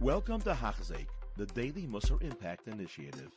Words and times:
Welcome 0.00 0.40
to 0.42 0.52
Hachzik, 0.52 1.06
the 1.36 1.46
Daily 1.46 1.88
Musar 1.88 2.22
Impact 2.22 2.68
Initiative. 2.68 3.32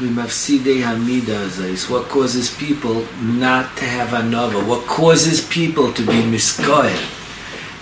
Is 0.00 1.90
eh? 1.90 1.92
what 1.92 2.08
causes 2.08 2.56
people 2.56 3.06
not 3.20 3.76
to 3.76 3.84
have 3.84 4.14
another. 4.14 4.64
What 4.64 4.86
causes 4.86 5.46
people 5.46 5.92
to 5.92 6.06
be 6.06 6.22
miskoyer 6.22 6.96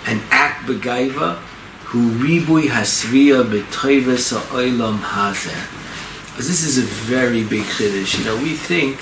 and 0.05 0.21
act 0.31 0.67
begaiva 0.67 1.37
who 1.85 2.11
ribui 2.11 2.67
hasriya 2.67 3.49
betreves 3.49 4.31
ha'olam 4.31 4.97
hazeh. 4.97 6.35
This 6.35 6.61
is 6.61 6.77
a 6.77 6.81
very 6.81 7.45
big 7.45 7.63
chiddush. 7.63 8.19
You 8.19 8.25
know, 8.25 8.35
we 8.35 8.53
think 8.53 8.97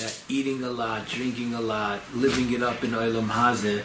that 0.00 0.18
eating 0.30 0.64
a 0.64 0.70
lot, 0.70 1.06
drinking 1.06 1.52
a 1.52 1.60
lot, 1.60 2.00
living 2.14 2.50
it 2.54 2.62
up 2.62 2.82
in 2.82 2.92
olam 2.92 3.28
hazeh 3.28 3.84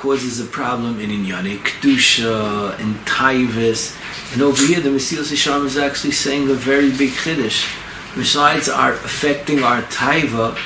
causes 0.00 0.40
a 0.40 0.46
problem 0.46 0.98
in 0.98 1.10
Inyane 1.10 1.58
Kedusha, 1.58 2.80
in 2.80 2.94
Taivis. 3.04 3.94
And 4.32 4.40
over 4.40 4.64
here, 4.64 4.80
the 4.80 4.88
Mesilas 4.88 5.30
Yesharim 5.30 5.66
is 5.66 5.76
actually 5.76 6.12
saying 6.12 6.48
a 6.48 6.54
very 6.54 6.90
big 6.90 7.10
Chiddush. 7.10 7.68
Besides 8.16 8.70
our 8.70 8.94
affecting 8.94 9.62
our 9.62 9.82
Taiva, 9.82 10.56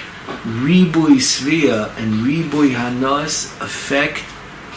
Ribui 0.62 1.18
Sriya 1.18 1.90
and 1.98 2.24
Ribui 2.24 2.74
Hanas 2.76 3.60
affect 3.60 4.22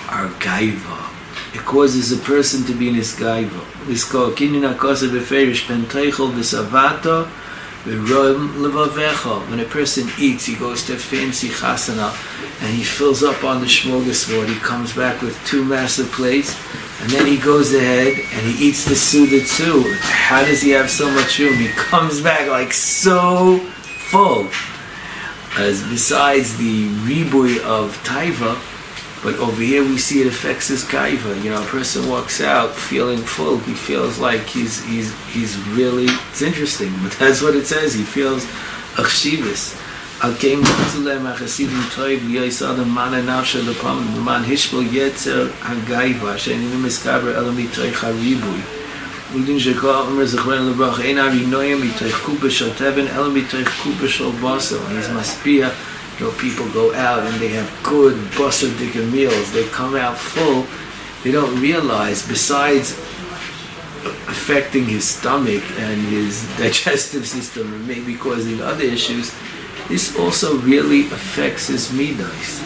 our 0.09 0.27
Gaiva. 0.39 1.13
It 1.53 1.61
causes 1.61 2.11
a 2.11 2.17
person 2.17 2.65
to 2.65 2.73
be 2.73 2.89
in 2.89 2.95
his 2.95 3.13
Gaiva. 3.15 3.61
Lisko 3.85 4.33
Kinyin 4.35 4.73
HaKosa 4.73 5.07
Beferish 5.07 5.67
Ben 5.67 5.83
Teichel 5.83 6.31
V'Savata 6.31 7.29
when 7.87 9.59
a 9.61 9.65
person 9.65 10.09
eats, 10.19 10.45
he 10.45 10.55
goes 10.55 10.83
to 10.85 10.93
a 10.93 10.97
fancy 10.97 11.47
chasana 11.47 12.11
and 12.61 12.75
he 12.75 12.83
fills 12.83 13.23
up 13.23 13.45
on 13.45 13.61
the 13.61 13.65
smorgasbord. 13.65 14.49
He 14.49 14.59
comes 14.59 14.93
back 14.93 15.21
with 15.21 15.41
two 15.45 15.63
massive 15.63 16.11
plates 16.11 16.53
and 17.01 17.09
then 17.09 17.25
he 17.25 17.37
goes 17.37 17.73
ahead 17.73 18.07
and 18.07 18.45
he 18.45 18.67
eats 18.67 18.83
the 18.83 18.95
Suda 18.95 19.45
too. 19.45 19.83
How 20.01 20.43
does 20.43 20.61
he 20.61 20.71
have 20.71 20.89
so 20.89 21.09
much 21.11 21.39
room? 21.39 21.55
He 21.55 21.69
comes 21.69 22.19
back 22.19 22.49
like 22.49 22.73
so 22.73 23.59
full. 24.09 24.49
As 25.57 25.81
besides 25.83 26.57
the 26.57 26.89
ribui 27.05 27.59
of 27.61 27.95
taiva, 28.03 28.59
but 29.23 29.35
over 29.39 29.61
here 29.61 29.83
we 29.83 29.97
see 29.97 30.21
it 30.21 30.27
affects 30.27 30.67
his 30.67 30.83
kaiva. 30.83 31.43
You 31.43 31.49
know, 31.49 31.61
a 31.61 31.65
person 31.65 32.07
walks 32.07 32.39
out 32.39 32.75
feeling 32.75 33.19
full. 33.19 33.57
He 33.59 33.73
feels 33.73 34.19
like 34.19 34.41
he's 34.41 34.83
he's 34.85 35.11
he's 35.27 35.57
really. 35.69 36.05
It's 36.29 36.41
interesting, 36.41 36.93
but 37.01 37.13
that's 37.13 37.41
what 37.41 37.55
it 37.55 37.65
says. 37.65 37.93
He 37.93 38.03
feels 38.03 38.45
achshivas. 38.95 39.75
Al 40.21 40.33
kein 40.33 40.61
gutzulem 40.61 41.25
achasidim 41.31 41.81
toiv 41.93 42.21
liyos 42.29 42.61
adam 42.67 42.89
mana 42.89 43.21
nafsha 43.21 43.61
lepam 43.61 44.23
man 44.23 44.43
hishbol 44.43 44.83
yetzer 44.83 45.49
hagaiva 45.61 46.37
she'enim 46.37 46.81
miskaber 46.81 47.35
elam 47.35 47.55
mitoy 47.55 47.91
charibui. 47.91 48.61
Udin 49.33 49.59
shekol 49.59 50.07
omer 50.07 50.25
zechren 50.25 50.71
lebrach 50.71 50.99
ein 51.03 51.17
ari 51.17 51.41
noyim 51.45 51.81
mitoy 51.81 52.11
kuba 52.23 52.49
shal 52.49 52.69
tevin 52.69 53.07
elam 53.09 53.35
mitoy 53.35 53.65
kuba 53.81 54.07
shal. 54.07 54.31
And 54.31 54.97
he's 54.97 55.07
maspia 55.09 55.69
you 56.19 56.25
know, 56.25 56.31
people 56.37 56.67
go 56.69 56.93
out 56.95 57.19
and 57.19 57.35
they 57.39 57.49
have 57.49 57.69
good 57.83 58.15
Basardika 58.31 59.09
meals. 59.11 59.51
They 59.51 59.67
come 59.69 59.95
out 59.95 60.17
full. 60.17 60.65
They 61.23 61.31
don't 61.31 61.59
realize, 61.61 62.27
besides 62.27 62.93
affecting 64.27 64.85
his 64.85 65.07
stomach 65.07 65.63
and 65.79 66.01
his 66.07 66.47
digestive 66.57 67.27
system 67.27 67.73
and 67.73 67.87
maybe 67.87 68.15
causing 68.15 68.61
other 68.61 68.83
issues, 68.83 69.33
this 69.89 70.17
also 70.17 70.57
really 70.59 71.07
affects 71.07 71.67
his 71.67 71.91
midas. 71.93 72.63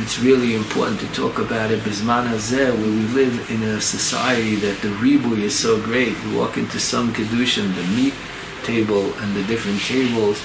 It's 0.00 0.20
really 0.20 0.54
important 0.54 1.00
to 1.00 1.06
talk 1.12 1.38
about 1.38 1.70
it. 1.70 1.80
Bisman 1.80 2.28
Hazeh, 2.28 2.70
where 2.72 2.90
we 2.90 3.02
live 3.14 3.50
in 3.50 3.62
a 3.64 3.80
society 3.80 4.54
that 4.56 4.80
the 4.80 4.90
ribu 4.90 5.34
is 5.34 5.58
so 5.58 5.80
great. 5.82 6.16
You 6.24 6.38
walk 6.38 6.56
into 6.56 6.78
some 6.78 7.12
kedushin, 7.12 7.74
the 7.74 7.82
meat 7.96 8.14
table 8.62 9.12
and 9.18 9.34
the 9.34 9.42
different 9.44 9.80
tables, 9.80 10.40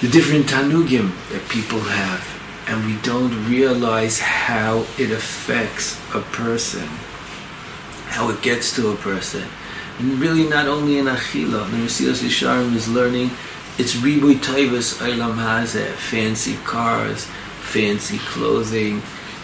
the 0.00 0.08
different 0.08 0.46
tanugim 0.46 1.12
that 1.30 1.48
people 1.48 1.80
have, 1.80 2.24
and 2.68 2.84
we 2.86 3.00
don't 3.02 3.48
realize 3.48 4.18
how 4.18 4.86
it 4.98 5.10
affects 5.10 5.98
a 6.14 6.20
person, 6.20 6.86
how 8.08 8.28
it 8.30 8.42
gets 8.42 8.74
to 8.76 8.90
a 8.90 8.96
person. 8.96 9.44
And 9.98 10.18
really 10.20 10.48
not 10.48 10.66
only 10.66 10.98
in 10.98 11.06
Achila, 11.06 11.70
the 11.70 11.76
Mesilas 11.76 12.22
Yesharim 12.22 12.74
is 12.74 12.88
learning 12.88 13.30
it's 13.78 13.92
Ribui 13.92 14.36
Taivas 14.36 15.02
Eilam 15.02 15.34
Hazeh, 15.34 15.92
fancy 15.92 16.56
cars, 16.64 17.26
fancy 17.60 18.16
clothing, 18.16 19.02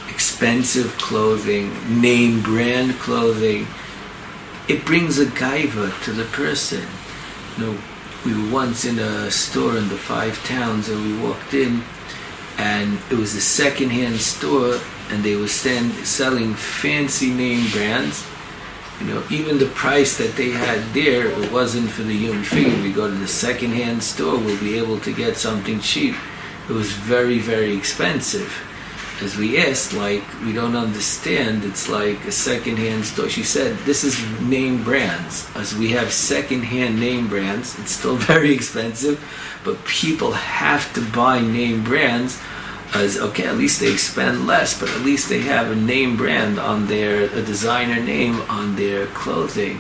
expensive 0.08 0.96
clothing, 0.96 2.00
name 2.00 2.40
brand 2.40 2.98
clothing. 2.98 3.66
It 4.68 4.86
brings 4.86 5.18
a 5.18 5.26
gaiva 5.26 6.02
to 6.04 6.12
the 6.12 6.24
person. 6.24 6.82
You 7.58 7.64
know, 7.64 7.78
we 8.24 8.34
were 8.34 8.52
once 8.52 8.84
in 8.84 8.98
a 8.98 9.30
store 9.30 9.76
in 9.76 9.88
the 9.88 9.96
five 9.96 10.42
towns 10.44 10.88
and 10.88 11.02
we 11.04 11.26
walked 11.26 11.54
in 11.54 11.82
and 12.58 12.98
it 13.10 13.16
was 13.16 13.34
a 13.34 13.40
second-hand 13.40 14.16
store 14.16 14.78
and 15.10 15.24
they 15.24 15.34
were 15.36 15.48
stand, 15.48 15.92
selling 16.06 16.54
fancy 16.54 17.30
name 17.30 17.68
brands. 17.72 18.26
You 19.00 19.06
know 19.06 19.24
even 19.30 19.58
the 19.58 19.66
price 19.66 20.16
that 20.18 20.36
they 20.36 20.50
had 20.50 20.80
there 20.94 21.26
it 21.26 21.50
wasn't 21.50 21.90
for 21.90 22.02
the 22.02 22.16
human 22.16 22.44
figured 22.44 22.82
we 22.82 22.92
go 22.92 23.08
to 23.08 23.14
the 23.14 23.26
second-hand 23.26 24.02
store 24.02 24.38
we'll 24.38 24.60
be 24.60 24.78
able 24.78 25.00
to 25.00 25.12
get 25.12 25.36
something 25.36 25.80
cheap. 25.80 26.14
It 26.68 26.72
was 26.72 26.92
very 26.92 27.38
very 27.38 27.76
expensive 27.76 28.52
as 29.22 29.36
we 29.36 29.56
asked, 29.56 29.92
like, 29.92 30.24
we 30.44 30.52
don't 30.52 30.74
understand, 30.74 31.64
it's 31.64 31.88
like 31.88 32.24
a 32.24 32.32
second-hand 32.32 33.04
store. 33.04 33.28
She 33.28 33.44
said, 33.44 33.76
this 33.80 34.02
is 34.02 34.18
name 34.40 34.82
brands. 34.82 35.48
As 35.54 35.74
we 35.74 35.90
have 35.92 36.12
second-hand 36.12 36.98
name 36.98 37.28
brands, 37.28 37.78
it's 37.78 37.92
still 37.92 38.16
very 38.16 38.52
expensive, 38.52 39.22
but 39.64 39.84
people 39.84 40.32
have 40.32 40.92
to 40.94 41.00
buy 41.12 41.40
name 41.40 41.84
brands 41.84 42.40
as, 42.94 43.16
okay, 43.18 43.46
at 43.46 43.56
least 43.56 43.80
they 43.80 43.96
spend 43.96 44.46
less, 44.46 44.78
but 44.78 44.90
at 44.90 45.00
least 45.02 45.28
they 45.28 45.40
have 45.40 45.70
a 45.70 45.76
name 45.76 46.16
brand 46.16 46.58
on 46.58 46.86
their, 46.88 47.24
a 47.24 47.42
designer 47.42 48.02
name 48.02 48.40
on 48.50 48.74
their 48.76 49.06
clothing. 49.06 49.78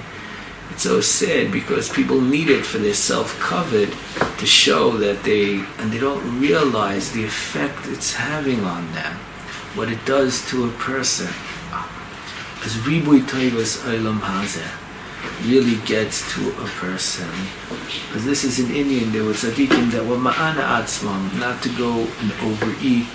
It's 0.70 0.84
so 0.84 1.00
sad 1.00 1.52
because 1.52 1.90
people 1.90 2.20
need 2.20 2.48
it 2.48 2.64
for 2.64 2.78
their 2.78 2.94
self-covet 2.94 3.90
to 4.38 4.46
show 4.46 4.92
that 4.98 5.24
they, 5.24 5.56
and 5.78 5.92
they 5.92 5.98
don't 5.98 6.40
realize 6.40 7.12
the 7.12 7.24
effect 7.24 7.86
it's 7.88 8.14
having 8.14 8.60
on 8.60 8.90
them 8.92 9.18
what 9.74 9.88
it 9.88 10.04
does 10.04 10.46
to 10.50 10.66
a 10.66 10.72
person. 10.72 11.32
As 12.64 12.76
ribui 12.86 13.20
toivas 13.22 13.78
olam 13.88 14.20
hazeh 14.20 14.70
really 15.44 15.76
gets 15.86 16.22
to 16.34 16.50
a 16.50 16.68
person. 16.80 17.28
Because 18.06 18.24
this 18.24 18.44
is 18.44 18.58
in 18.58 18.74
Indian 18.74 19.12
there 19.12 19.24
was 19.24 19.44
a 19.44 19.52
teaching 19.54 19.90
that 19.90 20.04
were 20.04 20.16
ma'ana 20.16 20.62
atzmam 20.78 21.38
not 21.38 21.62
to 21.62 21.68
go 21.70 22.06
and 22.20 22.32
overeat 22.42 23.08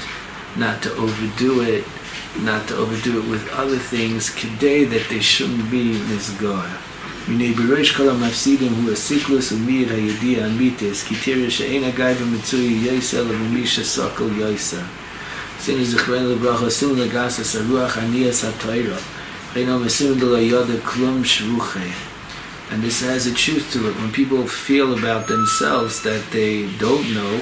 not 0.57 0.81
to 0.81 0.91
overdo 0.95 1.61
it 1.61 1.85
not 2.41 2.67
to 2.67 2.75
overdo 2.75 3.19
it 3.19 3.29
with 3.29 3.47
other 3.53 3.77
things 3.77 4.33
today 4.35 4.83
that 4.83 5.07
they 5.09 5.19
shouldn't 5.19 5.69
be 5.71 5.93
misgar 6.09 6.69
minei 7.27 7.53
bereish 7.53 7.93
kol 7.95 8.09
mafsidim 8.21 8.73
hu 8.81 8.91
asiklus 8.91 9.51
umir 9.51 9.87
haydi 9.89 10.37
amites 10.47 11.03
kitira 11.03 11.49
she'ena 11.51 11.91
gaiva 11.91 12.25
mitzui 12.25 12.81
yisel 12.85 13.29
of 13.29 13.41
misha 13.51 13.81
sakal 13.81 14.29
sin 15.59 15.79
iz 15.79 15.95
khrein 15.95 16.27
le 16.29 16.35
brach 16.35 16.71
sim 16.71 16.97
le 16.97 17.07
gas 17.07 17.39
es 17.39 17.55
ruach 17.55 17.97
ani 17.97 18.23
es 18.25 18.43
atoyro 18.43 18.99
reino 19.53 19.79
mesim 19.79 20.19
de 20.19 20.25
la 20.25 20.39
yode 20.39 20.77
klum 20.81 21.23
shruche 21.23 21.91
and 22.69 22.83
this 22.83 23.01
has 23.01 23.25
a 23.27 23.33
truth 23.33 23.71
to 23.71 23.89
it. 23.89 23.95
When 23.95 24.11
people 24.11 24.45
feel 24.45 24.97
about 24.97 25.27
themselves 25.27 26.03
that 26.03 26.31
they 26.31 26.69
don't 26.77 27.13
know 27.13 27.41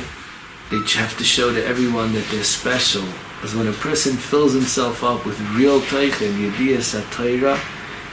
they 0.69 0.77
have 0.99 1.17
to 1.17 1.23
show 1.23 1.53
to 1.53 1.65
everyone 1.65 2.13
that 2.13 2.27
they're 2.31 2.43
special. 2.43 3.03
As 3.43 3.53
when 3.53 3.67
a 3.67 3.73
person 3.73 4.17
fills 4.17 4.53
himself 4.53 5.03
up 5.03 5.25
with 5.25 5.39
real 5.51 5.79
taych 5.81 6.25
and 6.25 6.53
yediyah 6.53 6.77
satayra 6.77 7.59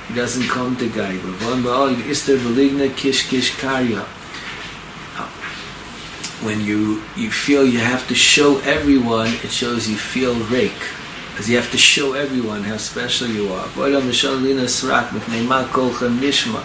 he 0.09 0.15
doesn't 0.15 0.49
come 0.49 0.77
to 0.77 0.89
guy 0.89 1.17
but 1.19 1.35
one 1.49 1.67
all 1.67 1.89
is 1.89 2.23
beligna 2.27 2.95
kish 2.97 3.29
kish 3.29 3.53
karya 3.53 4.05
when 6.43 6.61
you 6.61 7.03
you 7.17 7.31
feel 7.31 7.65
you 7.65 7.79
have 7.79 8.07
to 8.09 8.15
show 8.15 8.59
everyone 8.61 9.29
it 9.45 9.51
shows 9.51 9.89
you 9.89 9.97
feel 9.97 10.35
rake. 10.51 10.85
As 11.39 11.49
you 11.49 11.57
have 11.57 11.71
to 11.71 11.79
show 11.79 12.13
everyone 12.13 12.63
how 12.63 12.77
special 12.77 13.29
you 13.29 13.53
are. 13.53 13.69
Boy 13.75 13.97
am 13.97 14.11
shalina 14.11 14.67
srak 14.67 15.13
mit 15.15 15.27
nei 15.29 15.43
ma 15.43 15.67
kol 15.69 15.91
khan 15.91 16.19
nishma. 16.19 16.63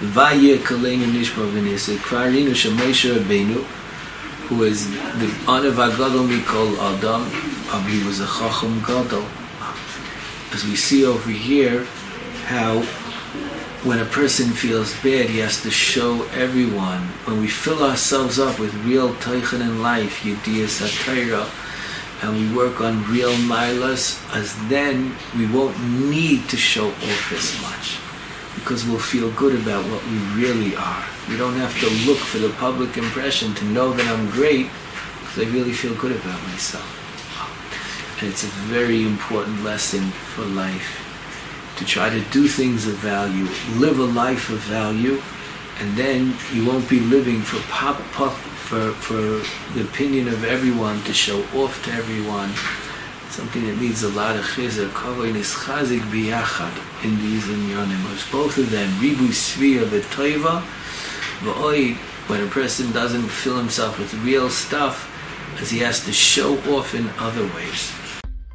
Vaye 0.00 0.58
kolena 0.58 1.06
nishma 1.06 1.46
venis 1.54 1.88
kvarinu 1.98 2.52
shmeisha 2.52 3.18
beinu 3.30 3.64
who 4.48 4.64
is 4.64 4.90
the 4.90 5.30
honor 5.46 5.70
vagadol 5.70 6.26
mikol 6.28 6.76
adam 6.90 7.22
abi 7.72 8.04
was 8.04 8.20
a 8.20 8.26
chacham 8.26 8.80
gadol. 8.80 9.24
As 10.52 10.64
we 10.64 10.76
see 10.76 11.06
over 11.06 11.30
here 11.30 11.86
how 12.44 12.82
when 13.84 13.98
a 13.98 14.04
person 14.04 14.50
feels 14.50 14.94
bad, 15.02 15.28
he 15.28 15.38
has 15.38 15.60
to 15.62 15.70
show 15.70 16.22
everyone. 16.34 17.00
When 17.26 17.40
we 17.40 17.48
fill 17.48 17.82
ourselves 17.82 18.38
up 18.38 18.60
with 18.60 18.72
real 18.84 19.12
teichen 19.14 19.60
in 19.60 19.82
life, 19.82 20.20
Yediyah 20.22 20.70
Satira, 20.70 21.50
and 22.22 22.36
we 22.38 22.56
work 22.56 22.80
on 22.80 23.02
real 23.10 23.32
milas, 23.32 24.22
as 24.36 24.54
then 24.68 25.16
we 25.36 25.46
won't 25.46 25.76
need 25.82 26.48
to 26.50 26.56
show 26.56 26.90
off 26.90 27.32
as 27.32 27.60
much 27.60 27.98
because 28.54 28.86
we'll 28.86 29.00
feel 29.00 29.32
good 29.32 29.60
about 29.60 29.84
what 29.90 30.04
we 30.06 30.18
really 30.40 30.76
are. 30.76 31.04
We 31.28 31.36
don't 31.36 31.54
have 31.54 31.76
to 31.80 31.86
look 32.06 32.18
for 32.18 32.38
the 32.38 32.50
public 32.50 32.96
impression 32.96 33.52
to 33.54 33.64
know 33.64 33.92
that 33.92 34.06
I'm 34.06 34.30
great 34.30 34.70
because 35.18 35.48
I 35.48 35.50
really 35.50 35.72
feel 35.72 35.94
good 35.96 36.12
about 36.12 36.40
myself. 36.48 36.86
And 38.20 38.30
it's 38.30 38.44
a 38.44 38.52
very 38.70 39.02
important 39.02 39.64
lesson 39.64 40.02
for 40.02 40.42
life 40.42 41.11
to 41.76 41.84
try 41.84 42.10
to 42.10 42.20
do 42.30 42.48
things 42.48 42.86
of 42.86 42.94
value, 42.96 43.46
live 43.78 43.98
a 43.98 44.04
life 44.04 44.50
of 44.50 44.58
value, 44.58 45.20
and 45.80 45.96
then 45.96 46.34
you 46.52 46.66
won't 46.66 46.88
be 46.88 47.00
living 47.00 47.40
for 47.40 47.60
pop, 47.72 47.98
pop 48.12 48.32
for, 48.32 48.92
for 48.92 49.20
the 49.74 49.82
opinion 49.82 50.28
of 50.28 50.44
everyone, 50.44 51.02
to 51.04 51.12
show 51.12 51.42
off 51.54 51.82
to 51.84 51.92
everyone. 51.92 52.50
Something 53.30 53.66
that 53.66 53.80
needs 53.80 54.02
a 54.02 54.10
lot 54.10 54.36
of 54.36 54.44
chizah. 54.44 54.88
Kavod 54.90 55.34
is 55.34 55.52
chazik 55.52 56.00
biyachad 56.12 57.04
in 57.04 57.18
these 57.18 57.44
inyanim. 57.44 58.30
Both 58.30 58.58
of 58.58 58.70
them, 58.70 58.88
ribu 59.00 59.28
svia 59.28 59.84
v'toiva, 59.84 60.62
v'oid, 61.40 61.96
when 62.28 62.42
a 62.42 62.46
person 62.46 62.92
doesn't 62.92 63.28
fill 63.28 63.56
himself 63.56 63.98
with 63.98 64.12
real 64.22 64.48
stuff, 64.50 65.08
as 65.60 65.70
he 65.70 65.78
has 65.80 66.04
to 66.04 66.12
show 66.12 66.56
off 66.74 66.94
in 66.94 67.08
other 67.18 67.44
ways. 67.54 67.92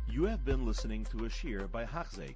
You 0.10 0.26
have 0.26 0.44
been 0.46 0.66
listening 0.66 1.06
to 1.12 1.26
a 1.26 1.68
by 1.68 1.86
Hachzeik. 1.86 2.36